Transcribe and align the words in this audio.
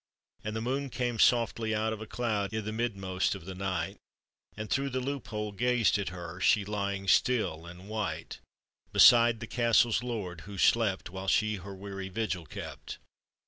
And 0.43 0.55
the 0.55 0.61
moon 0.63 0.89
came 0.89 1.19
softly 1.19 1.75
out 1.75 1.93
of 1.93 2.01
a 2.01 2.07
cloud 2.07 2.55
I' 2.55 2.61
the 2.61 2.71
midmost 2.71 3.35
of 3.35 3.45
the 3.45 3.53
night, 3.53 3.97
And 4.57 4.67
through 4.67 4.89
the 4.89 4.99
loop 4.99 5.27
hole 5.27 5.51
gazed 5.51 5.99
at 5.99 6.09
her, 6.09 6.39
She 6.39 6.65
lying 6.65 7.07
still 7.07 7.67
and 7.67 7.87
white 7.87 8.39
Beside 8.91 9.41
the 9.41 9.45
castle's 9.45 10.01
lord, 10.01 10.41
who 10.49 10.57
slept 10.57 11.11
While 11.11 11.27
she 11.27 11.57
her 11.57 11.75
weary 11.75 12.09
vigil 12.09 12.47
kept. 12.47 12.97